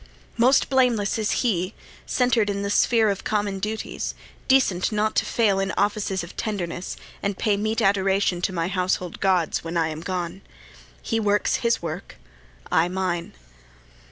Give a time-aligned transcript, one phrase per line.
[0.35, 1.75] Most blameless is he,
[2.07, 4.15] centred in the sphere Of common duties,
[4.47, 9.19] decent not to fail In offices of tenderness, and pay Meet adoration to my household
[9.19, 10.41] gods, When I am gone.
[11.03, 12.15] He works his work,
[12.71, 13.33] I mine.